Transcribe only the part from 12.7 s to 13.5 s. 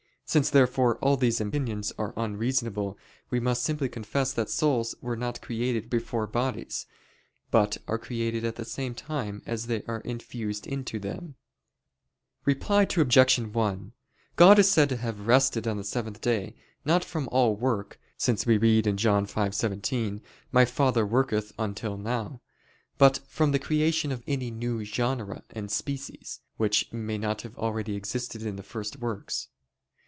Obj.